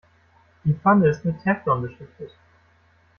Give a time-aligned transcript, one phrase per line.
[0.63, 2.31] Die Pfanne ist mit Teflon beschichtet.